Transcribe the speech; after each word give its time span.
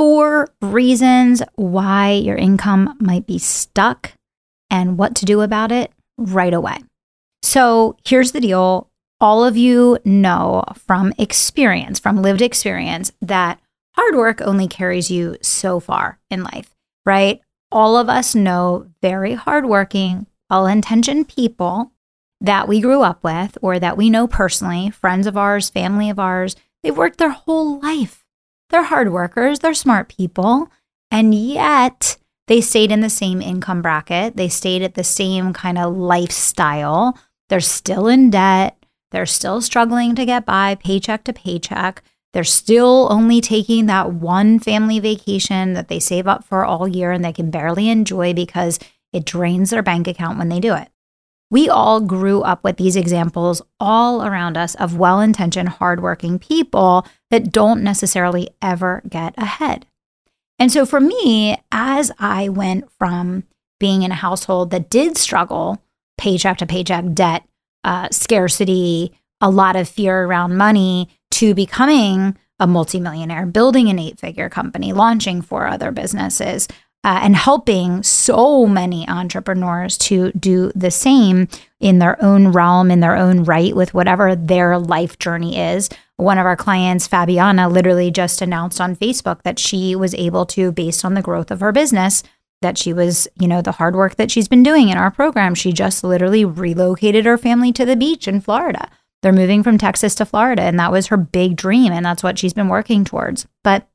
four 0.00 0.48
reasons 0.62 1.42
why 1.56 2.12
your 2.12 2.34
income 2.34 2.96
might 3.00 3.26
be 3.26 3.36
stuck 3.36 4.14
and 4.70 4.96
what 4.96 5.14
to 5.14 5.26
do 5.26 5.42
about 5.42 5.70
it 5.70 5.92
right 6.16 6.54
away. 6.54 6.78
So 7.42 7.98
here's 8.02 8.32
the 8.32 8.40
deal 8.40 8.88
all 9.20 9.44
of 9.44 9.58
you 9.58 9.98
know 10.02 10.64
from 10.74 11.12
experience, 11.18 11.98
from 11.98 12.22
lived 12.22 12.40
experience, 12.40 13.12
that 13.20 13.60
hard 13.94 14.14
work 14.14 14.40
only 14.40 14.66
carries 14.66 15.10
you 15.10 15.36
so 15.42 15.80
far 15.80 16.18
in 16.30 16.44
life, 16.44 16.74
right? 17.04 17.42
All 17.70 17.98
of 17.98 18.08
us 18.08 18.34
know 18.34 18.86
very 19.02 19.34
hardworking, 19.34 20.26
well 20.48 20.66
intentioned 20.66 21.28
people 21.28 21.92
that 22.40 22.66
we 22.66 22.80
grew 22.80 23.02
up 23.02 23.22
with 23.22 23.58
or 23.60 23.78
that 23.78 23.98
we 23.98 24.08
know 24.08 24.26
personally, 24.26 24.88
friends 24.88 25.26
of 25.26 25.36
ours, 25.36 25.68
family 25.68 26.08
of 26.08 26.18
ours 26.18 26.56
They've 26.82 26.96
worked 26.96 27.18
their 27.18 27.30
whole 27.30 27.78
life. 27.80 28.24
They're 28.70 28.84
hard 28.84 29.12
workers, 29.12 29.58
they're 29.58 29.74
smart 29.74 30.08
people, 30.08 30.70
and 31.10 31.34
yet 31.34 32.16
they 32.46 32.60
stayed 32.60 32.90
in 32.90 33.00
the 33.00 33.10
same 33.10 33.42
income 33.42 33.82
bracket. 33.82 34.36
They 34.36 34.48
stayed 34.48 34.82
at 34.82 34.94
the 34.94 35.04
same 35.04 35.52
kind 35.52 35.78
of 35.78 35.96
lifestyle. 35.96 37.18
They're 37.48 37.60
still 37.60 38.08
in 38.08 38.30
debt. 38.30 38.76
They're 39.10 39.26
still 39.26 39.60
struggling 39.60 40.14
to 40.14 40.24
get 40.24 40.46
by 40.46 40.76
paycheck 40.76 41.24
to 41.24 41.32
paycheck. 41.32 42.02
They're 42.32 42.44
still 42.44 43.08
only 43.10 43.40
taking 43.40 43.86
that 43.86 44.12
one 44.12 44.60
family 44.60 45.00
vacation 45.00 45.74
that 45.74 45.88
they 45.88 45.98
save 45.98 46.28
up 46.28 46.44
for 46.44 46.64
all 46.64 46.86
year 46.86 47.10
and 47.10 47.24
they 47.24 47.32
can 47.32 47.50
barely 47.50 47.88
enjoy 47.88 48.34
because 48.34 48.78
it 49.12 49.24
drains 49.24 49.70
their 49.70 49.82
bank 49.82 50.06
account 50.06 50.38
when 50.38 50.48
they 50.48 50.60
do 50.60 50.74
it. 50.74 50.88
We 51.50 51.68
all 51.68 52.00
grew 52.00 52.42
up 52.42 52.62
with 52.62 52.76
these 52.76 52.96
examples 52.96 53.60
all 53.80 54.24
around 54.24 54.56
us 54.56 54.76
of 54.76 54.96
well 54.96 55.20
intentioned, 55.20 55.68
hardworking 55.68 56.38
people 56.38 57.06
that 57.30 57.52
don't 57.52 57.82
necessarily 57.82 58.50
ever 58.62 59.02
get 59.08 59.34
ahead. 59.36 59.86
And 60.58 60.70
so 60.70 60.86
for 60.86 61.00
me, 61.00 61.60
as 61.72 62.12
I 62.18 62.48
went 62.48 62.90
from 62.92 63.44
being 63.80 64.02
in 64.02 64.12
a 64.12 64.16
household 64.16 64.70
that 64.70 64.90
did 64.90 65.16
struggle, 65.16 65.82
paycheck 66.18 66.58
to 66.58 66.66
paycheck 66.66 67.12
debt, 67.14 67.44
uh, 67.82 68.08
scarcity, 68.10 69.12
a 69.40 69.50
lot 69.50 69.74
of 69.74 69.88
fear 69.88 70.24
around 70.24 70.56
money, 70.56 71.08
to 71.32 71.54
becoming 71.54 72.36
a 72.60 72.66
multimillionaire, 72.66 73.46
building 73.46 73.88
an 73.88 73.98
eight 73.98 74.20
figure 74.20 74.50
company, 74.50 74.92
launching 74.92 75.40
four 75.40 75.66
other 75.66 75.90
businesses, 75.90 76.68
uh, 77.02 77.20
and 77.22 77.34
helping 77.34 78.02
so 78.02 78.66
many 78.66 79.08
entrepreneurs 79.08 79.96
to 79.96 80.32
do 80.32 80.70
the 80.74 80.90
same 80.90 81.48
in 81.80 81.98
their 81.98 82.22
own 82.22 82.48
realm, 82.48 82.90
in 82.90 83.00
their 83.00 83.16
own 83.16 83.42
right, 83.44 83.74
with 83.74 83.94
whatever 83.94 84.36
their 84.36 84.78
life 84.78 85.18
journey 85.18 85.58
is. 85.58 85.88
One 86.16 86.36
of 86.36 86.44
our 86.44 86.56
clients, 86.56 87.08
Fabiana, 87.08 87.72
literally 87.72 88.10
just 88.10 88.42
announced 88.42 88.80
on 88.80 88.96
Facebook 88.96 89.42
that 89.42 89.58
she 89.58 89.96
was 89.96 90.14
able 90.14 90.44
to, 90.46 90.72
based 90.72 91.04
on 91.04 91.14
the 91.14 91.22
growth 91.22 91.50
of 91.50 91.60
her 91.60 91.72
business, 91.72 92.22
that 92.60 92.76
she 92.76 92.92
was, 92.92 93.26
you 93.40 93.48
know, 93.48 93.62
the 93.62 93.72
hard 93.72 93.96
work 93.96 94.16
that 94.16 94.30
she's 94.30 94.48
been 94.48 94.62
doing 94.62 94.90
in 94.90 94.98
our 94.98 95.10
program. 95.10 95.54
She 95.54 95.72
just 95.72 96.04
literally 96.04 96.44
relocated 96.44 97.24
her 97.24 97.38
family 97.38 97.72
to 97.72 97.86
the 97.86 97.96
beach 97.96 98.28
in 98.28 98.42
Florida. 98.42 98.90
They're 99.22 99.32
moving 99.32 99.62
from 99.62 99.78
Texas 99.78 100.14
to 100.16 100.26
Florida, 100.26 100.62
and 100.62 100.78
that 100.78 100.92
was 100.92 101.06
her 101.06 101.16
big 101.16 101.56
dream. 101.56 101.92
And 101.92 102.04
that's 102.04 102.22
what 102.22 102.38
she's 102.38 102.52
been 102.52 102.68
working 102.68 103.04
towards. 103.04 103.46
But 103.64 103.88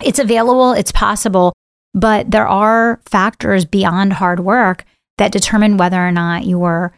it's 0.00 0.20
available, 0.20 0.72
it's 0.72 0.92
possible. 0.92 1.52
But 1.98 2.30
there 2.30 2.46
are 2.46 3.00
factors 3.06 3.64
beyond 3.64 4.12
hard 4.12 4.38
work 4.38 4.84
that 5.16 5.32
determine 5.32 5.78
whether 5.78 5.96
or 5.96 6.12
not 6.12 6.46
your 6.46 6.92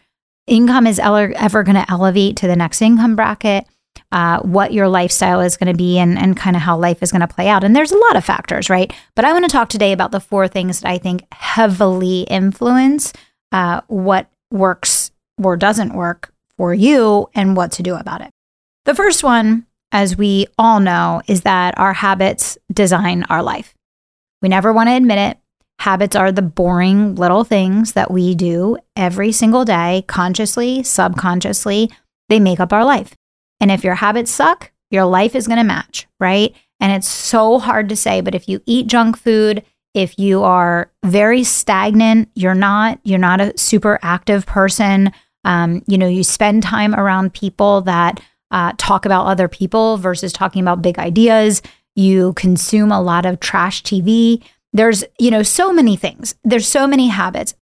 income 0.47 0.87
is 0.87 0.99
ever, 0.99 1.33
ever 1.37 1.63
going 1.63 1.77
to 1.77 1.91
elevate 1.91 2.37
to 2.37 2.47
the 2.47 2.55
next 2.55 2.83
income 2.83 3.17
bracket, 3.17 3.65
uh, 4.13 4.41
what 4.41 4.75
your 4.75 4.89
lifestyle 4.89 5.41
is 5.41 5.57
going 5.57 5.73
to 5.73 5.77
be, 5.77 5.99
and, 5.99 6.19
and 6.19 6.37
kind 6.37 6.55
of 6.55 6.61
how 6.61 6.77
life 6.77 7.03
is 7.03 7.13
going 7.13 7.23
to 7.23 7.35
play 7.35 7.49
out. 7.49 7.65
And 7.65 7.75
there's 7.75 7.93
a 7.93 7.99
lot 7.99 8.17
of 8.17 8.27
factors, 8.27 8.69
right? 8.69 8.93
But 9.17 9.25
I 9.25 9.33
want 9.33 9.47
to 9.47 9.51
talk 9.51 9.71
today 9.71 9.93
about 9.93 10.11
the 10.11 10.21
four 10.21 10.49
things 10.49 10.81
that 10.81 10.91
I 10.91 10.99
think 10.99 11.23
heavily 11.33 12.23
influence 12.23 13.15
uh, 13.53 13.81
what 13.87 14.29
works 14.51 15.13
or 15.43 15.57
doesn't 15.57 15.95
work 15.95 16.31
for 16.59 16.75
you 16.75 17.31
and 17.35 17.57
what 17.57 17.73
to 17.73 17.83
do 17.83 17.95
about 17.95 18.21
it. 18.21 18.31
The 18.85 18.95
first 18.95 19.25
one, 19.25 19.65
as 19.93 20.19
we 20.19 20.47
all 20.59 20.79
know, 20.79 21.23
is 21.27 21.41
that 21.43 21.79
our 21.79 21.95
habits 21.95 22.59
design 22.71 23.25
our 23.31 23.43
life. 23.43 23.73
We 24.43 24.49
never 24.49 24.73
want 24.73 24.89
to 24.89 24.95
admit 24.95 25.19
it. 25.19 25.39
Habits 25.81 26.15
are 26.15 26.31
the 26.31 26.43
boring 26.43 27.15
little 27.15 27.45
things 27.45 27.93
that 27.93 28.11
we 28.11 28.35
do 28.35 28.77
every 28.97 29.33
single 29.33 29.65
day, 29.65 30.05
consciously, 30.07 30.83
subconsciously. 30.83 31.91
They 32.29 32.39
make 32.39 32.61
up 32.61 32.73
our 32.73 32.85
life. 32.85 33.15
And 33.61 33.71
if 33.71 33.83
your 33.83 33.95
habits 33.95 34.31
suck, 34.31 34.73
your 34.91 35.05
life 35.05 35.35
is 35.35 35.47
going 35.47 35.59
to 35.59 35.65
match, 35.65 36.07
right? 36.19 36.55
And 36.81 36.93
it's 36.93 37.09
so 37.09 37.59
hard 37.59 37.89
to 37.89 37.97
say, 37.97 38.21
but 38.21 38.35
if 38.35 38.49
you 38.49 38.61
eat 38.67 38.89
junk 38.89 39.17
food, 39.17 39.65
if 39.95 40.19
you 40.19 40.43
are 40.43 40.91
very 41.05 41.45
stagnant, 41.45 42.31
you're 42.35 42.55
not 42.55 43.01
you're 43.03 43.19
not 43.19 43.41
a 43.41 43.57
super 43.59 43.99
active 44.03 44.47
person. 44.47 45.13
Um, 45.45 45.83
you 45.87 45.99
know, 45.99 46.07
you 46.07 46.23
spend 46.23 46.63
time 46.63 46.95
around 46.95 47.35
people 47.35 47.81
that 47.83 48.21
uh, 48.51 48.73
talk 48.79 49.05
about 49.05 49.27
other 49.27 49.49
people 49.49 49.97
versus 49.97 50.33
talking 50.33 50.63
about 50.63 50.83
big 50.83 50.99
ideas 50.99 51.63
you 52.01 52.33
consume 52.35 52.91
a 52.91 53.01
lot 53.01 53.27
of 53.27 53.41
trash 53.41 53.83
TV. 53.83 54.43
There's, 54.73 55.05
you 55.19 55.31
know, 55.31 55.43
so 55.43 55.73
many 55.73 55.97
things. 55.97 56.35
There's 56.45 56.67
so 56.67 56.87
many 56.87 57.09
habits. 57.09 57.55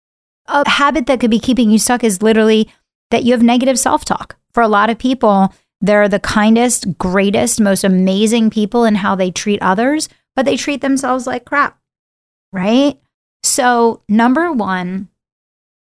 A 0.47 0.67
habit 0.67 1.07
that 1.07 1.19
could 1.19 1.31
be 1.31 1.39
keeping 1.39 1.71
you 1.71 1.79
stuck 1.79 2.03
is 2.03 2.21
literally 2.21 2.69
that 3.11 3.23
you 3.23 3.33
have 3.33 3.43
negative 3.43 3.79
self 3.79 4.05
talk. 4.05 4.37
For 4.53 4.63
a 4.63 4.67
lot 4.67 4.89
of 4.89 4.97
people, 4.97 5.53
they're 5.81 6.09
the 6.09 6.19
kindest, 6.19 6.97
greatest, 6.97 7.59
most 7.59 7.83
amazing 7.83 8.49
people 8.49 8.85
in 8.85 8.95
how 8.95 9.15
they 9.15 9.31
treat 9.31 9.61
others, 9.61 10.09
but 10.35 10.45
they 10.45 10.57
treat 10.57 10.81
themselves 10.81 11.27
like 11.27 11.45
crap, 11.45 11.79
right? 12.51 12.99
So, 13.43 14.01
number 14.09 14.51
one 14.51 15.09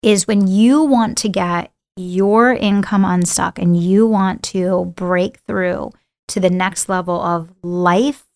is 0.03 0.27
when 0.27 0.47
you 0.47 0.83
want 0.83 1.17
to 1.19 1.29
get 1.29 1.71
your 1.95 2.53
income 2.53 3.03
unstuck 3.03 3.59
and 3.59 3.75
you 3.75 4.07
want 4.07 4.43
to 4.43 4.85
break 4.95 5.39
through 5.39 5.91
to 6.29 6.39
the 6.39 6.49
next 6.49 6.87
level 6.87 7.19
of 7.19 7.51
life 7.63 8.28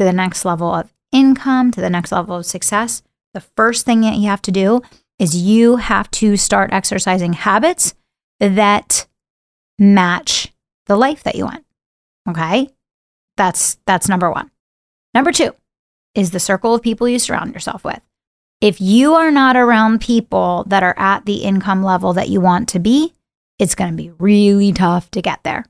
to 0.00 0.04
the 0.04 0.12
next 0.14 0.46
level 0.46 0.72
of 0.72 0.90
income, 1.12 1.70
to 1.70 1.80
the 1.82 1.90
next 1.90 2.10
level 2.10 2.36
of 2.36 2.46
success, 2.46 3.02
the 3.34 3.42
first 3.42 3.84
thing 3.84 4.00
that 4.00 4.16
you 4.16 4.28
have 4.28 4.40
to 4.40 4.50
do 4.50 4.80
is 5.18 5.36
you 5.36 5.76
have 5.76 6.10
to 6.12 6.38
start 6.38 6.72
exercising 6.72 7.34
habits 7.34 7.92
that 8.38 9.06
match 9.78 10.54
the 10.86 10.96
life 10.96 11.22
that 11.24 11.34
you 11.34 11.44
want. 11.44 11.66
Okay? 12.26 12.70
That's 13.36 13.76
that's 13.84 14.08
number 14.08 14.30
1. 14.30 14.50
Number 15.12 15.32
2 15.32 15.54
is 16.14 16.30
the 16.30 16.40
circle 16.40 16.74
of 16.74 16.80
people 16.80 17.06
you 17.06 17.18
surround 17.18 17.52
yourself 17.52 17.84
with. 17.84 18.00
If 18.62 18.80
you 18.80 19.12
are 19.12 19.30
not 19.30 19.54
around 19.54 20.00
people 20.00 20.64
that 20.68 20.82
are 20.82 20.98
at 20.98 21.26
the 21.26 21.42
income 21.42 21.82
level 21.82 22.14
that 22.14 22.30
you 22.30 22.40
want 22.40 22.70
to 22.70 22.78
be, 22.78 23.12
it's 23.58 23.74
going 23.74 23.90
to 23.90 23.96
be 24.02 24.12
really 24.18 24.72
tough 24.72 25.10
to 25.10 25.20
get 25.20 25.42
there. 25.42 25.66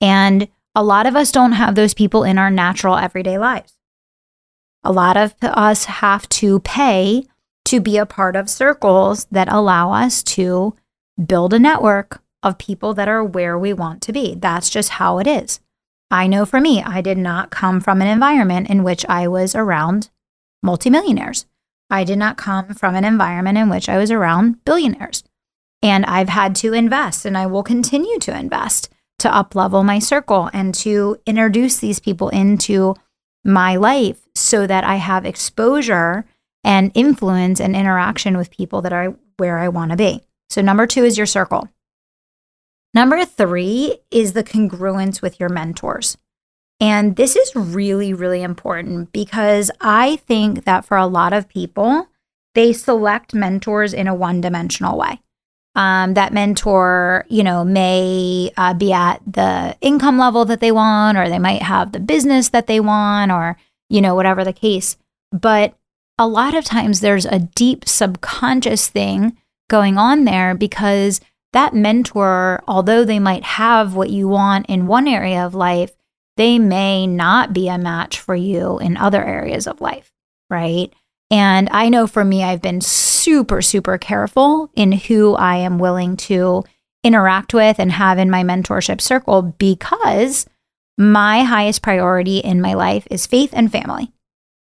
And 0.00 0.48
a 0.74 0.82
lot 0.82 1.06
of 1.06 1.14
us 1.14 1.30
don't 1.30 1.52
have 1.52 1.74
those 1.74 1.94
people 1.94 2.24
in 2.24 2.38
our 2.38 2.50
natural 2.50 2.96
everyday 2.96 3.38
lives. 3.38 3.76
A 4.82 4.92
lot 4.92 5.16
of 5.16 5.34
us 5.42 5.84
have 5.86 6.28
to 6.30 6.60
pay 6.60 7.26
to 7.66 7.80
be 7.80 7.96
a 7.96 8.06
part 8.06 8.36
of 8.36 8.50
circles 8.50 9.26
that 9.30 9.50
allow 9.50 9.92
us 9.92 10.22
to 10.22 10.74
build 11.24 11.54
a 11.54 11.58
network 11.58 12.20
of 12.42 12.58
people 12.58 12.92
that 12.94 13.08
are 13.08 13.24
where 13.24 13.58
we 13.58 13.72
want 13.72 14.02
to 14.02 14.12
be. 14.12 14.34
That's 14.34 14.68
just 14.68 14.90
how 14.90 15.18
it 15.18 15.26
is. 15.26 15.60
I 16.10 16.26
know 16.26 16.44
for 16.44 16.60
me, 16.60 16.82
I 16.82 17.00
did 17.00 17.16
not 17.16 17.50
come 17.50 17.80
from 17.80 18.02
an 18.02 18.08
environment 18.08 18.68
in 18.68 18.84
which 18.84 19.06
I 19.08 19.26
was 19.26 19.54
around 19.54 20.10
multimillionaires. 20.62 21.46
I 21.88 22.04
did 22.04 22.18
not 22.18 22.36
come 22.36 22.74
from 22.74 22.94
an 22.94 23.04
environment 23.04 23.56
in 23.56 23.68
which 23.68 23.88
I 23.88 23.96
was 23.96 24.10
around 24.10 24.62
billionaires. 24.64 25.24
And 25.82 26.04
I've 26.04 26.28
had 26.28 26.54
to 26.56 26.72
invest 26.72 27.24
and 27.24 27.36
I 27.36 27.46
will 27.46 27.62
continue 27.62 28.18
to 28.20 28.36
invest 28.36 28.90
to 29.18 29.34
up 29.34 29.54
level 29.54 29.84
my 29.84 29.98
circle 29.98 30.50
and 30.52 30.74
to 30.74 31.16
introduce 31.26 31.78
these 31.78 32.00
people 32.00 32.28
into 32.30 32.94
my 33.44 33.76
life 33.76 34.26
so 34.34 34.66
that 34.66 34.84
I 34.84 34.96
have 34.96 35.24
exposure 35.24 36.24
and 36.62 36.90
influence 36.94 37.60
and 37.60 37.76
interaction 37.76 38.36
with 38.36 38.50
people 38.50 38.82
that 38.82 38.92
are 38.92 39.14
where 39.36 39.58
I 39.58 39.68
want 39.68 39.90
to 39.90 39.96
be. 39.96 40.22
So, 40.50 40.62
number 40.62 40.86
two 40.86 41.04
is 41.04 41.16
your 41.16 41.26
circle. 41.26 41.68
Number 42.94 43.24
three 43.24 43.98
is 44.10 44.32
the 44.32 44.44
congruence 44.44 45.20
with 45.20 45.40
your 45.40 45.48
mentors. 45.48 46.16
And 46.80 47.16
this 47.16 47.36
is 47.36 47.54
really, 47.54 48.12
really 48.12 48.42
important 48.42 49.12
because 49.12 49.70
I 49.80 50.16
think 50.16 50.64
that 50.64 50.84
for 50.84 50.96
a 50.96 51.06
lot 51.06 51.32
of 51.32 51.48
people, 51.48 52.08
they 52.54 52.72
select 52.72 53.34
mentors 53.34 53.92
in 53.92 54.06
a 54.06 54.14
one 54.14 54.40
dimensional 54.40 54.96
way. 54.96 55.20
Um, 55.76 56.14
that 56.14 56.32
mentor, 56.32 57.26
you 57.28 57.42
know, 57.42 57.64
may 57.64 58.52
uh, 58.56 58.74
be 58.74 58.92
at 58.92 59.20
the 59.26 59.76
income 59.80 60.18
level 60.18 60.44
that 60.44 60.60
they 60.60 60.70
want, 60.70 61.18
or 61.18 61.28
they 61.28 61.40
might 61.40 61.62
have 61.62 61.90
the 61.90 61.98
business 62.00 62.50
that 62.50 62.68
they 62.68 62.78
want, 62.78 63.32
or, 63.32 63.56
you 63.88 64.00
know, 64.00 64.14
whatever 64.14 64.44
the 64.44 64.52
case. 64.52 64.96
But 65.32 65.74
a 66.16 66.28
lot 66.28 66.54
of 66.54 66.64
times 66.64 67.00
there's 67.00 67.26
a 67.26 67.40
deep 67.40 67.88
subconscious 67.88 68.88
thing 68.88 69.36
going 69.68 69.98
on 69.98 70.24
there 70.24 70.54
because 70.54 71.20
that 71.52 71.74
mentor, 71.74 72.62
although 72.68 73.04
they 73.04 73.18
might 73.18 73.44
have 73.44 73.94
what 73.94 74.10
you 74.10 74.28
want 74.28 74.66
in 74.66 74.86
one 74.86 75.08
area 75.08 75.44
of 75.44 75.54
life, 75.54 75.92
they 76.36 76.58
may 76.58 77.06
not 77.06 77.52
be 77.52 77.68
a 77.68 77.78
match 77.78 78.18
for 78.18 78.34
you 78.34 78.78
in 78.78 78.96
other 78.96 79.24
areas 79.24 79.66
of 79.66 79.80
life, 79.80 80.12
right? 80.50 80.92
And 81.34 81.68
I 81.72 81.88
know 81.88 82.06
for 82.06 82.24
me, 82.24 82.44
I've 82.44 82.62
been 82.62 82.80
super, 82.80 83.60
super 83.60 83.98
careful 83.98 84.70
in 84.76 84.92
who 84.92 85.34
I 85.34 85.56
am 85.56 85.80
willing 85.80 86.16
to 86.18 86.62
interact 87.02 87.52
with 87.52 87.80
and 87.80 87.90
have 87.90 88.18
in 88.18 88.30
my 88.30 88.44
mentorship 88.44 89.00
circle 89.00 89.42
because 89.42 90.46
my 90.96 91.42
highest 91.42 91.82
priority 91.82 92.38
in 92.38 92.60
my 92.60 92.74
life 92.74 93.08
is 93.10 93.26
faith 93.26 93.50
and 93.52 93.72
family. 93.72 94.12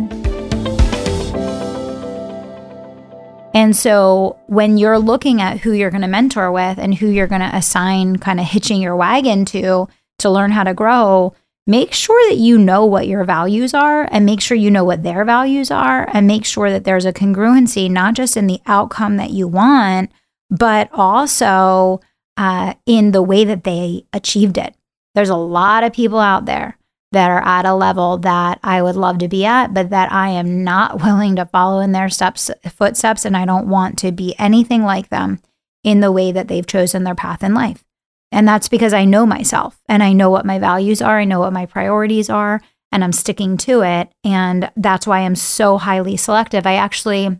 And 3.54 3.76
so 3.76 4.36
when 4.48 4.78
you're 4.78 4.98
looking 4.98 5.40
at 5.40 5.60
who 5.60 5.72
you're 5.72 5.92
going 5.92 6.02
to 6.02 6.08
mentor 6.08 6.50
with 6.50 6.78
and 6.78 6.92
who 6.92 7.06
you're 7.06 7.28
going 7.28 7.40
to 7.40 7.56
assign 7.56 8.16
kind 8.16 8.40
of 8.40 8.46
hitching 8.46 8.82
your 8.82 8.96
wagon 8.96 9.44
to 9.46 9.88
to 10.18 10.30
learn 10.30 10.50
how 10.50 10.64
to 10.64 10.74
grow, 10.74 11.34
make 11.66 11.92
sure 11.92 12.28
that 12.28 12.36
you 12.36 12.58
know 12.58 12.84
what 12.84 13.06
your 13.06 13.24
values 13.24 13.72
are 13.72 14.08
and 14.10 14.26
make 14.26 14.40
sure 14.40 14.56
you 14.56 14.70
know 14.70 14.84
what 14.84 15.02
their 15.02 15.24
values 15.24 15.70
are 15.70 16.08
and 16.12 16.26
make 16.26 16.44
sure 16.44 16.70
that 16.70 16.84
there's 16.84 17.04
a 17.04 17.12
congruency 17.12 17.90
not 17.90 18.14
just 18.14 18.36
in 18.36 18.46
the 18.46 18.60
outcome 18.66 19.16
that 19.16 19.30
you 19.30 19.48
want, 19.48 20.10
but 20.54 20.88
also 20.92 22.00
uh, 22.36 22.74
in 22.86 23.10
the 23.10 23.22
way 23.22 23.44
that 23.44 23.64
they 23.64 24.06
achieved 24.12 24.56
it. 24.56 24.74
There's 25.14 25.28
a 25.28 25.36
lot 25.36 25.82
of 25.82 25.92
people 25.92 26.18
out 26.18 26.46
there 26.46 26.78
that 27.12 27.30
are 27.30 27.42
at 27.44 27.64
a 27.64 27.74
level 27.74 28.18
that 28.18 28.58
I 28.62 28.82
would 28.82 28.96
love 28.96 29.18
to 29.18 29.28
be 29.28 29.44
at, 29.44 29.74
but 29.74 29.90
that 29.90 30.12
I 30.12 30.30
am 30.30 30.62
not 30.62 31.00
willing 31.02 31.36
to 31.36 31.46
follow 31.46 31.80
in 31.80 31.92
their 31.92 32.08
steps, 32.08 32.50
footsteps, 32.70 33.24
and 33.24 33.36
I 33.36 33.44
don't 33.44 33.68
want 33.68 33.98
to 33.98 34.12
be 34.12 34.34
anything 34.38 34.84
like 34.84 35.08
them 35.08 35.40
in 35.82 36.00
the 36.00 36.12
way 36.12 36.32
that 36.32 36.48
they've 36.48 36.66
chosen 36.66 37.04
their 37.04 37.14
path 37.14 37.42
in 37.42 37.54
life. 37.54 37.84
And 38.32 38.48
that's 38.48 38.68
because 38.68 38.92
I 38.92 39.04
know 39.04 39.26
myself 39.26 39.80
and 39.88 40.02
I 40.02 40.12
know 40.12 40.30
what 40.30 40.46
my 40.46 40.58
values 40.58 41.02
are, 41.02 41.20
I 41.20 41.24
know 41.24 41.40
what 41.40 41.52
my 41.52 41.66
priorities 41.66 42.30
are, 42.30 42.60
and 42.90 43.04
I'm 43.04 43.12
sticking 43.12 43.56
to 43.58 43.82
it. 43.82 44.08
And 44.24 44.70
that's 44.76 45.06
why 45.06 45.20
I'm 45.20 45.36
so 45.36 45.78
highly 45.78 46.16
selective. 46.16 46.66
I 46.66 46.74
actually 46.74 47.38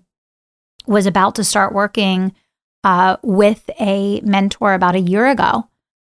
was 0.86 1.06
about 1.06 1.36
to 1.36 1.44
start 1.44 1.72
working 1.72 2.32
uh, 2.84 3.16
with 3.22 3.68
a 3.80 4.20
mentor 4.20 4.74
about 4.74 4.94
a 4.94 5.00
year 5.00 5.26
ago 5.26 5.68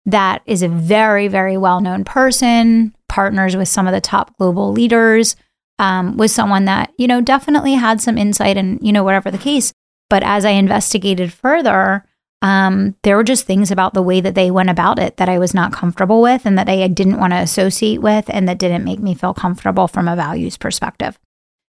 that 0.07 0.43
is 0.47 0.63
a 0.63 0.69
very, 0.69 1.29
very 1.29 1.57
well 1.57 1.81
known 1.81 2.05
person, 2.05 2.95
partners 3.09 3.57
with 3.57 3.69
some 3.69 3.87
of 3.87 3.93
the 3.93 4.01
top 4.01 4.37
global 4.39 4.73
leaders, 4.73 5.37
um, 5.79 6.17
was 6.17 6.33
someone 6.33 6.65
that, 6.67 6.93
you 6.97 7.07
know, 7.07 7.21
definitely 7.21 7.75
had 7.75 8.01
some 8.01 8.17
insight 8.17 8.57
and, 8.57 8.79
you 8.83 8.93
know, 8.93 9.05
whatever 9.05 9.31
the 9.31 9.39
case. 9.39 9.73
But 10.09 10.23
as 10.23 10.45
I 10.45 10.51
investigated 10.51 11.33
further, 11.33 12.05
um, 12.43 12.95
there 13.03 13.17
were 13.17 13.25
just 13.25 13.47
things 13.47 13.71
about 13.71 13.93
the 13.93 14.03
way 14.03 14.21
that 14.21 14.35
they 14.35 14.51
went 14.51 14.71
about 14.71 14.99
it 14.99 15.19
that 15.19 15.29
I 15.29 15.39
was 15.39 15.53
not 15.53 15.73
comfortable 15.73 16.23
with 16.23 16.47
and 16.47 16.57
that 16.57 16.69
I 16.69 16.89
didn't 16.89 17.19
want 17.19 17.33
to 17.33 17.39
associate 17.39 18.01
with 18.01 18.25
and 18.29 18.49
that 18.49 18.59
didn't 18.59 18.85
make 18.85 19.01
me 19.01 19.15
feel 19.15 19.35
comfortable 19.35 19.89
from 19.89 20.09
a 20.09 20.17
values 20.17 20.57
perspective. 20.57 21.19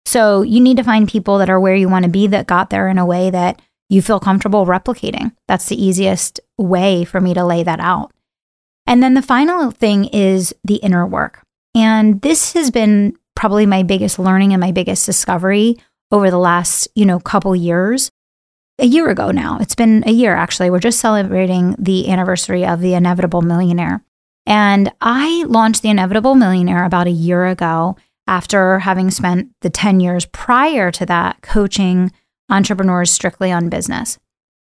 So 0.06 0.42
you 0.42 0.60
need 0.60 0.76
to 0.76 0.84
find 0.84 1.08
people 1.08 1.38
that 1.38 1.50
are 1.50 1.60
where 1.60 1.74
you 1.74 1.88
want 1.88 2.04
to 2.04 2.10
be 2.10 2.26
that 2.28 2.46
got 2.46 2.70
there 2.70 2.88
in 2.88 2.98
a 2.98 3.06
way 3.06 3.30
that 3.30 3.60
you 3.90 4.00
feel 4.00 4.20
comfortable 4.20 4.64
replicating. 4.64 5.32
That's 5.48 5.66
the 5.66 5.84
easiest 5.84 6.40
way 6.56 7.04
for 7.04 7.20
me 7.20 7.34
to 7.34 7.44
lay 7.44 7.62
that 7.64 7.80
out. 7.80 8.12
And 8.86 9.02
then 9.02 9.14
the 9.14 9.22
final 9.22 9.70
thing 9.70 10.06
is 10.06 10.54
the 10.64 10.76
inner 10.76 11.06
work. 11.06 11.42
And 11.74 12.22
this 12.22 12.54
has 12.54 12.70
been 12.70 13.16
probably 13.36 13.66
my 13.66 13.82
biggest 13.82 14.18
learning 14.18 14.52
and 14.52 14.60
my 14.60 14.72
biggest 14.72 15.06
discovery 15.06 15.76
over 16.10 16.30
the 16.30 16.38
last, 16.38 16.88
you 16.94 17.04
know, 17.04 17.20
couple 17.20 17.54
years. 17.54 18.10
A 18.78 18.86
year 18.86 19.10
ago 19.10 19.30
now. 19.30 19.58
It's 19.60 19.74
been 19.74 20.02
a 20.06 20.12
year 20.12 20.34
actually. 20.34 20.70
We're 20.70 20.78
just 20.78 21.00
celebrating 21.00 21.76
the 21.78 22.08
anniversary 22.10 22.64
of 22.64 22.80
the 22.80 22.94
Inevitable 22.94 23.42
Millionaire. 23.42 24.02
And 24.46 24.90
I 25.02 25.44
launched 25.48 25.82
the 25.82 25.90
Inevitable 25.90 26.34
Millionaire 26.34 26.84
about 26.84 27.06
a 27.06 27.10
year 27.10 27.46
ago 27.46 27.96
after 28.26 28.78
having 28.78 29.10
spent 29.10 29.50
the 29.60 29.68
10 29.68 30.00
years 30.00 30.24
prior 30.26 30.90
to 30.92 31.04
that 31.06 31.42
coaching 31.42 32.10
entrepreneurs 32.50 33.10
strictly 33.10 33.52
on 33.52 33.68
business. 33.68 34.18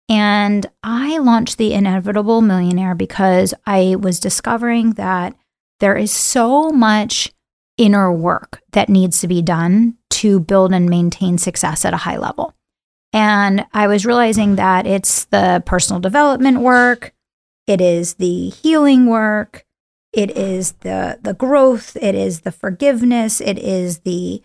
And 0.10 0.66
I 0.84 1.18
launched 1.18 1.58
the 1.58 1.74
Inevitable 1.74 2.42
Millionaire 2.42 2.96
because 2.96 3.54
I 3.66 3.96
was 4.00 4.20
discovering 4.20 4.94
that 4.94 5.36
there 5.80 5.96
is 5.96 6.12
so 6.12 6.70
much 6.70 7.32
inner 7.78 8.12
work 8.12 8.62
that 8.72 8.90
needs 8.90 9.22
to 9.22 9.28
be 9.28 9.42
done 9.42 9.96
to 10.10 10.40
build 10.40 10.74
and 10.74 10.90
maintain 10.90 11.38
success 11.38 11.86
at 11.86 11.94
a 11.94 11.98
high 11.98 12.18
level. 12.18 12.54
And 13.14 13.66
I 13.74 13.88
was 13.88 14.06
realizing 14.06 14.56
that 14.56 14.88
it's 14.88 15.26
the 15.26 15.62
personal 15.66 16.00
development 16.00 16.60
work, 16.60 17.14
it 17.68 17.82
is 17.82 18.16
the 18.16 18.50
healing 18.50 19.08
work, 19.08 19.66
it 20.14 20.32
is 20.32 20.74
the 20.82 21.20
the 21.22 21.34
growth, 21.34 21.96
it 22.02 22.16
is 22.16 22.42
the 22.42 22.52
forgiveness, 22.52 23.40
it 23.40 23.60
is 23.60 24.00
the 24.00 24.42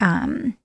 um, 0.00 0.56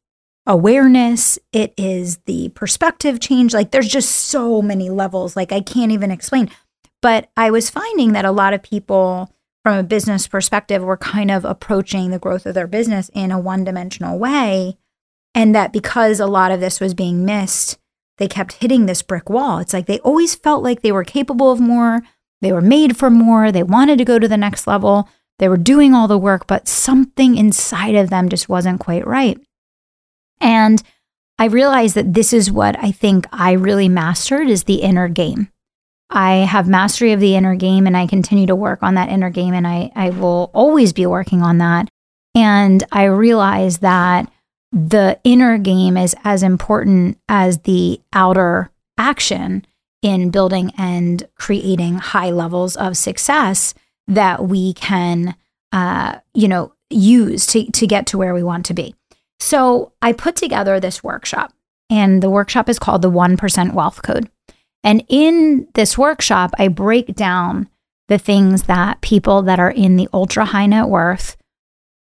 awareness, 0.46 1.40
it 1.52 1.74
is 1.78 2.18
the 2.26 2.50
perspective 2.50 3.20
change. 3.20 3.54
Like 3.54 3.72
there's 3.72 3.88
just 3.88 4.12
so 4.12 4.62
many 4.62 4.90
levels, 4.90 5.36
like 5.36 5.52
I 5.52 5.62
can't 5.62 5.92
even 5.92 6.12
explain. 6.12 6.50
But 7.02 7.30
I 7.36 7.52
was 7.52 7.70
finding 7.70 8.14
that 8.14 8.26
a 8.26 8.32
lot 8.32 8.54
of 8.54 8.64
people 8.64 9.32
from 9.64 9.78
a 9.78 9.84
business 9.84 10.28
perspective 10.28 10.84
were 10.84 10.98
kind 10.98 11.32
of 11.32 11.46
approaching 11.46 12.12
the 12.12 12.20
growth 12.20 12.46
of 12.46 12.54
their 12.54 12.68
business 12.68 13.10
in 13.14 13.32
a 13.32 13.40
one 13.40 13.64
dimensional 13.64 14.20
way. 14.20 14.78
And 15.34 15.54
that 15.54 15.74
because 15.74 16.20
a 16.20 16.28
lot 16.28 16.52
of 16.52 16.60
this 16.60 16.80
was 16.80 16.94
being 16.94 17.26
missed, 17.26 17.78
they 18.18 18.28
kept 18.28 18.54
hitting 18.54 18.86
this 18.86 19.02
brick 19.02 19.30
wall. 19.30 19.60
It's 19.60 19.74
like 19.74 19.88
they 19.88 20.00
always 20.00 20.36
felt 20.36 20.64
like 20.64 20.82
they 20.82 20.92
were 20.92 21.04
capable 21.04 21.52
of 21.52 21.60
more, 21.60 22.02
they 22.42 22.54
were 22.54 22.62
made 22.62 22.96
for 22.96 23.10
more, 23.10 23.52
they 23.52 23.64
wanted 23.64 23.98
to 23.98 24.06
go 24.06 24.20
to 24.20 24.28
the 24.28 24.38
next 24.38 24.68
level, 24.68 25.10
they 25.40 25.50
were 25.50 25.58
doing 25.58 25.94
all 25.94 26.08
the 26.08 26.18
work, 26.18 26.48
but 26.48 26.68
something 26.68 27.36
inside 27.36 27.96
of 27.96 28.10
them 28.10 28.30
just 28.30 28.48
wasn't 28.48 28.80
quite 28.80 29.06
right. 29.06 29.38
And 30.40 30.82
I 31.38 31.46
realized 31.46 31.96
that 31.96 32.14
this 32.14 32.32
is 32.34 32.52
what 32.52 32.82
I 32.82 32.92
think 32.92 33.28
I 33.32 33.54
really 33.54 33.90
mastered 33.90 34.50
is 34.50 34.64
the 34.64 34.76
inner 34.76 35.08
game. 35.08 35.50
I 36.10 36.38
have 36.38 36.68
mastery 36.68 37.12
of 37.12 37.20
the 37.20 37.36
inner 37.36 37.56
game 37.56 37.88
and 37.88 37.98
I 37.98 38.08
continue 38.08 38.46
to 38.48 38.56
work 38.56 38.84
on 38.84 38.96
that 38.96 39.10
inner 39.10 39.30
game 39.30 39.54
and 39.54 39.68
I, 39.68 39.92
I 39.96 40.12
will 40.12 40.52
always 40.54 40.94
be 40.94 41.06
working 41.06 41.42
on 41.42 41.58
that. 41.58 41.90
And 42.36 42.84
I 42.92 43.06
realize 43.06 43.80
that 43.80 44.32
the 44.72 45.20
inner 45.24 45.58
game 45.58 45.98
is 45.98 46.16
as 46.24 46.44
important 46.44 47.18
as 47.28 47.60
the 47.60 48.02
outer 48.14 48.72
action 48.98 49.66
in 50.02 50.30
building 50.30 50.72
and 50.78 51.28
creating 51.36 51.96
high 51.96 52.30
levels 52.30 52.76
of 52.76 52.98
success 52.98 53.74
that 54.08 54.44
we 54.44 54.74
can, 54.74 55.36
uh, 55.72 56.20
you 56.34 56.48
know, 56.48 56.74
use 56.90 57.48
to, 57.48 57.70
to 57.72 57.88
get 57.88 58.06
to 58.08 58.18
where 58.18 58.34
we 58.34 58.44
want 58.44 58.66
to 58.68 58.74
be. 58.74 58.94
So 59.40 59.94
I 60.02 60.14
put 60.14 60.36
together 60.36 60.80
this 60.80 61.04
workshop, 61.04 61.54
and 61.90 62.22
the 62.22 62.30
workshop 62.30 62.70
is 62.70 62.80
called 62.80 63.02
the 63.02 63.12
1% 63.12 63.74
Wealth 63.74 64.02
Code. 64.02 64.30
And 64.84 65.04
in 65.08 65.68
this 65.74 65.98
workshop, 65.98 66.52
I 66.58 66.68
break 66.68 67.16
down 67.16 67.70
the 68.08 68.18
things 68.18 68.64
that 68.64 69.02
people 69.02 69.42
that 69.44 69.60
are 69.60 69.72
in 69.72 69.96
the 69.96 70.08
ultra 70.14 70.46
high 70.46 70.68
net 70.68 70.88
worth, 70.88 71.38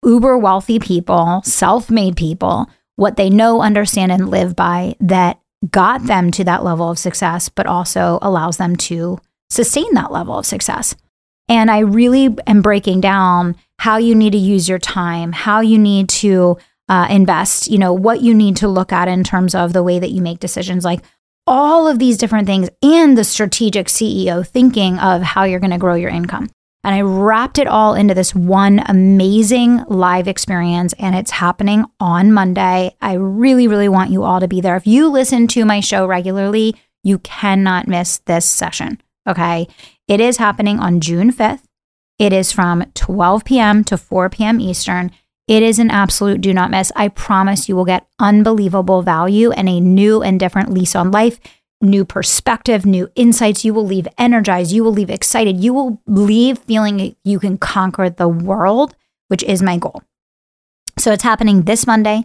uber 0.04 0.36
wealthy 0.36 0.78
people, 0.78 1.42
self 1.44 1.90
made 1.90 2.16
people, 2.16 2.68
what 2.96 3.16
they 3.16 3.30
know, 3.30 3.62
understand, 3.62 4.12
and 4.12 4.28
live 4.28 4.56
by 4.56 4.96
that 5.00 5.40
got 5.70 6.04
them 6.06 6.30
to 6.32 6.44
that 6.44 6.64
level 6.64 6.90
of 6.90 6.98
success, 6.98 7.48
but 7.48 7.66
also 7.66 8.18
allows 8.22 8.56
them 8.56 8.76
to 8.76 9.18
sustain 9.50 9.94
that 9.94 10.12
level 10.12 10.36
of 10.36 10.46
success. 10.46 10.94
And 11.48 11.70
I 11.70 11.80
really 11.80 12.34
am 12.46 12.62
breaking 12.62 13.00
down 13.00 13.56
how 13.78 13.98
you 13.98 14.14
need 14.14 14.32
to 14.32 14.38
use 14.38 14.68
your 14.68 14.78
time, 14.78 15.32
how 15.32 15.60
you 15.60 15.78
need 15.78 16.08
to 16.08 16.58
uh, 16.88 17.06
invest, 17.10 17.70
you 17.70 17.78
know, 17.78 17.92
what 17.92 18.20
you 18.20 18.34
need 18.34 18.56
to 18.56 18.68
look 18.68 18.92
at 18.92 19.08
in 19.08 19.24
terms 19.24 19.54
of 19.54 19.72
the 19.72 19.82
way 19.82 19.98
that 19.98 20.10
you 20.10 20.20
make 20.20 20.38
decisions, 20.38 20.84
like 20.84 21.00
all 21.46 21.86
of 21.86 21.98
these 21.98 22.18
different 22.18 22.46
things 22.46 22.68
and 22.82 23.16
the 23.16 23.24
strategic 23.24 23.86
CEO 23.86 24.46
thinking 24.46 24.98
of 24.98 25.22
how 25.22 25.44
you're 25.44 25.60
going 25.60 25.70
to 25.70 25.78
grow 25.78 25.94
your 25.94 26.10
income. 26.10 26.50
And 26.82 26.94
I 26.94 27.00
wrapped 27.00 27.58
it 27.58 27.66
all 27.66 27.94
into 27.94 28.12
this 28.12 28.34
one 28.34 28.82
amazing 28.86 29.84
live 29.88 30.28
experience, 30.28 30.92
and 30.98 31.14
it's 31.14 31.30
happening 31.30 31.86
on 31.98 32.32
Monday. 32.32 32.94
I 33.00 33.14
really, 33.14 33.66
really 33.66 33.88
want 33.88 34.10
you 34.10 34.22
all 34.22 34.38
to 34.38 34.48
be 34.48 34.60
there. 34.60 34.76
If 34.76 34.86
you 34.86 35.08
listen 35.08 35.46
to 35.48 35.64
my 35.64 35.80
show 35.80 36.06
regularly, 36.06 36.76
you 37.02 37.18
cannot 37.20 37.88
miss 37.88 38.18
this 38.26 38.44
session. 38.44 39.00
Okay. 39.26 39.66
It 40.08 40.20
is 40.20 40.36
happening 40.36 40.78
on 40.78 41.00
June 41.00 41.32
5th. 41.32 41.62
It 42.18 42.34
is 42.34 42.52
from 42.52 42.84
12 42.94 43.44
p.m. 43.44 43.82
to 43.84 43.96
4 43.96 44.28
p.m. 44.28 44.60
Eastern. 44.60 45.10
It 45.46 45.62
is 45.62 45.78
an 45.78 45.90
absolute 45.90 46.40
do 46.40 46.54
not 46.54 46.70
miss. 46.70 46.90
I 46.96 47.08
promise 47.08 47.68
you 47.68 47.76
will 47.76 47.84
get 47.84 48.06
unbelievable 48.18 49.02
value 49.02 49.50
and 49.50 49.68
a 49.68 49.80
new 49.80 50.22
and 50.22 50.40
different 50.40 50.72
lease 50.72 50.94
on 50.94 51.10
life 51.10 51.38
new 51.84 52.04
perspective, 52.04 52.84
new 52.84 53.08
insights. 53.14 53.64
You 53.64 53.74
will 53.74 53.86
leave 53.86 54.08
energized. 54.18 54.72
You 54.72 54.82
will 54.82 54.92
leave 54.92 55.10
excited. 55.10 55.62
You 55.62 55.72
will 55.72 56.02
leave 56.06 56.58
feeling 56.60 57.14
you 57.22 57.38
can 57.38 57.58
conquer 57.58 58.10
the 58.10 58.28
world, 58.28 58.96
which 59.28 59.42
is 59.44 59.62
my 59.62 59.76
goal. 59.76 60.02
So 60.98 61.12
it's 61.12 61.22
happening 61.22 61.62
this 61.62 61.86
Monday, 61.86 62.24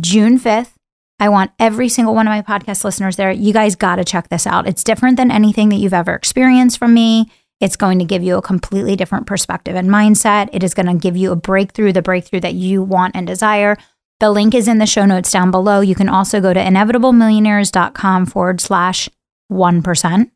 June 0.00 0.38
5th. 0.38 0.72
I 1.20 1.28
want 1.28 1.52
every 1.58 1.88
single 1.88 2.14
one 2.14 2.26
of 2.26 2.32
my 2.32 2.42
podcast 2.42 2.84
listeners 2.84 3.16
there. 3.16 3.30
You 3.30 3.52
guys 3.52 3.76
got 3.76 3.96
to 3.96 4.04
check 4.04 4.28
this 4.28 4.46
out. 4.46 4.66
It's 4.66 4.82
different 4.82 5.16
than 5.16 5.30
anything 5.30 5.68
that 5.68 5.76
you've 5.76 5.94
ever 5.94 6.12
experienced 6.12 6.78
from 6.78 6.92
me. 6.92 7.30
It's 7.64 7.76
going 7.76 7.98
to 7.98 8.04
give 8.04 8.22
you 8.22 8.36
a 8.36 8.42
completely 8.42 8.94
different 8.94 9.26
perspective 9.26 9.74
and 9.74 9.88
mindset. 9.88 10.50
It 10.52 10.62
is 10.62 10.74
going 10.74 10.84
to 10.84 10.92
give 10.92 11.16
you 11.16 11.32
a 11.32 11.36
breakthrough, 11.36 11.94
the 11.94 12.02
breakthrough 12.02 12.40
that 12.40 12.52
you 12.52 12.82
want 12.82 13.16
and 13.16 13.26
desire. 13.26 13.78
The 14.20 14.30
link 14.30 14.54
is 14.54 14.68
in 14.68 14.76
the 14.76 14.84
show 14.84 15.06
notes 15.06 15.32
down 15.32 15.50
below. 15.50 15.80
You 15.80 15.94
can 15.94 16.10
also 16.10 16.42
go 16.42 16.52
to 16.52 16.60
inevitablemillionaires.com 16.60 18.26
forward 18.26 18.60
slash 18.60 19.08
1%. 19.50 20.30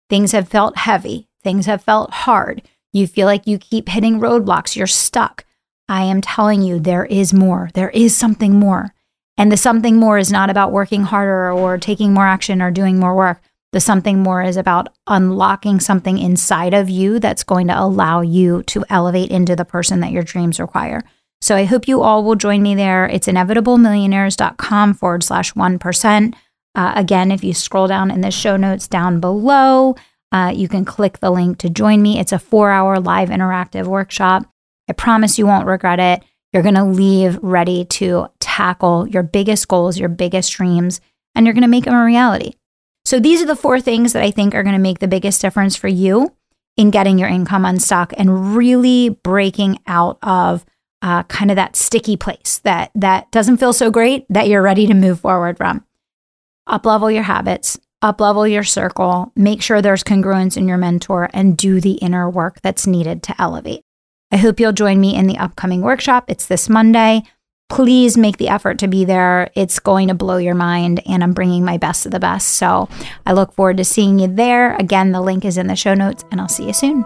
things 0.09 0.33
have 0.33 0.49
felt 0.49 0.75
heavy, 0.77 1.29
things 1.43 1.67
have 1.67 1.83
felt 1.83 2.11
hard. 2.11 2.63
You 2.91 3.07
feel 3.07 3.27
like 3.27 3.47
you 3.47 3.57
keep 3.57 3.87
hitting 3.87 4.19
roadblocks, 4.19 4.75
you're 4.75 4.87
stuck. 4.87 5.45
I 5.87 6.03
am 6.03 6.19
telling 6.21 6.61
you, 6.61 6.79
there 6.79 7.05
is 7.05 7.33
more. 7.33 7.69
There 7.73 7.89
is 7.91 8.15
something 8.15 8.59
more. 8.59 8.93
And 9.37 9.51
the 9.51 9.57
something 9.57 9.97
more 9.97 10.17
is 10.17 10.31
not 10.31 10.49
about 10.49 10.71
working 10.71 11.03
harder 11.03 11.51
or 11.51 11.77
taking 11.77 12.13
more 12.13 12.25
action 12.25 12.61
or 12.61 12.71
doing 12.71 12.99
more 12.99 13.15
work. 13.15 13.41
The 13.71 13.79
something 13.79 14.21
more 14.21 14.41
is 14.41 14.57
about 14.57 14.89
unlocking 15.07 15.79
something 15.79 16.17
inside 16.17 16.73
of 16.73 16.89
you 16.89 17.19
that's 17.19 17.43
going 17.43 17.67
to 17.67 17.79
allow 17.79 18.21
you 18.21 18.63
to 18.63 18.83
elevate 18.89 19.31
into 19.31 19.55
the 19.55 19.63
person 19.63 20.01
that 20.01 20.11
your 20.11 20.23
dreams 20.23 20.59
require. 20.59 21.03
So 21.39 21.55
I 21.55 21.63
hope 21.65 21.87
you 21.87 22.01
all 22.01 22.23
will 22.23 22.35
join 22.35 22.61
me 22.61 22.75
there. 22.75 23.07
It's 23.07 23.27
inevitablemillionaires.com 23.27 24.93
forward 24.93 25.23
slash 25.23 25.53
1%. 25.53 26.33
Uh, 26.75 26.93
again, 26.95 27.31
if 27.31 27.43
you 27.43 27.53
scroll 27.53 27.87
down 27.87 28.11
in 28.11 28.21
the 28.21 28.31
show 28.31 28.55
notes 28.55 28.87
down 28.87 29.19
below, 29.19 29.95
uh, 30.31 30.51
you 30.55 30.67
can 30.67 30.85
click 30.85 31.19
the 31.19 31.31
link 31.31 31.57
to 31.59 31.69
join 31.69 32.01
me. 32.01 32.19
It's 32.19 32.31
a 32.31 32.39
four 32.39 32.71
hour 32.71 32.99
live 32.99 33.29
interactive 33.29 33.85
workshop. 33.85 34.45
I 34.89 34.93
promise 34.93 35.37
you 35.37 35.45
won't 35.45 35.67
regret 35.67 35.99
it. 35.99 36.23
You're 36.53 36.63
going 36.63 36.75
to 36.75 36.83
leave 36.83 37.39
ready 37.41 37.85
to 37.85 38.27
tackle 38.39 39.07
your 39.07 39.23
biggest 39.23 39.67
goals, 39.67 39.97
your 39.97 40.09
biggest 40.09 40.51
dreams, 40.53 40.99
and 41.33 41.45
you're 41.45 41.53
going 41.53 41.61
to 41.61 41.67
make 41.67 41.85
them 41.85 41.93
a 41.93 42.03
reality. 42.03 42.53
So, 43.05 43.19
these 43.19 43.41
are 43.41 43.45
the 43.45 43.55
four 43.55 43.79
things 43.81 44.13
that 44.13 44.23
I 44.23 44.31
think 44.31 44.53
are 44.53 44.63
going 44.63 44.75
to 44.75 44.79
make 44.79 44.99
the 44.99 45.07
biggest 45.07 45.41
difference 45.41 45.75
for 45.75 45.87
you 45.87 46.35
in 46.77 46.91
getting 46.91 47.17
your 47.17 47.29
income 47.29 47.65
unstuck 47.65 48.13
and 48.17 48.55
really 48.55 49.09
breaking 49.09 49.79
out 49.87 50.17
of 50.21 50.65
uh, 51.01 51.23
kind 51.23 51.51
of 51.51 51.55
that 51.55 51.75
sticky 51.75 52.15
place 52.15 52.59
that 52.63 52.91
that 52.95 53.31
doesn't 53.31 53.57
feel 53.57 53.73
so 53.73 53.89
great 53.89 54.25
that 54.29 54.47
you're 54.47 54.61
ready 54.61 54.85
to 54.87 54.93
move 54.93 55.19
forward 55.19 55.57
from. 55.57 55.85
Up 56.67 56.85
level 56.85 57.09
your 57.09 57.23
habits, 57.23 57.79
up 58.01 58.21
level 58.21 58.47
your 58.47 58.63
circle, 58.63 59.31
make 59.35 59.61
sure 59.61 59.81
there's 59.81 60.03
congruence 60.03 60.57
in 60.57 60.67
your 60.67 60.77
mentor, 60.77 61.29
and 61.33 61.57
do 61.57 61.81
the 61.81 61.93
inner 61.93 62.29
work 62.29 62.61
that's 62.61 62.87
needed 62.87 63.23
to 63.23 63.41
elevate. 63.41 63.81
I 64.31 64.37
hope 64.37 64.59
you'll 64.59 64.71
join 64.71 65.01
me 65.01 65.15
in 65.15 65.27
the 65.27 65.37
upcoming 65.37 65.81
workshop. 65.81 66.25
It's 66.27 66.45
this 66.45 66.69
Monday. 66.69 67.23
Please 67.69 68.17
make 68.17 68.37
the 68.37 68.49
effort 68.49 68.79
to 68.79 68.87
be 68.87 69.05
there. 69.05 69.49
It's 69.55 69.79
going 69.79 70.09
to 70.09 70.13
blow 70.13 70.37
your 70.37 70.55
mind, 70.55 71.01
and 71.05 71.23
I'm 71.23 71.33
bringing 71.33 71.65
my 71.65 71.77
best 71.77 72.05
of 72.05 72.11
the 72.11 72.19
best. 72.19 72.49
So 72.49 72.89
I 73.25 73.33
look 73.33 73.53
forward 73.53 73.77
to 73.77 73.85
seeing 73.85 74.19
you 74.19 74.27
there. 74.27 74.75
Again, 74.75 75.11
the 75.11 75.21
link 75.21 75.45
is 75.45 75.57
in 75.57 75.67
the 75.67 75.75
show 75.75 75.93
notes, 75.93 76.23
and 76.31 76.41
I'll 76.41 76.49
see 76.49 76.67
you 76.67 76.73
soon. 76.73 77.05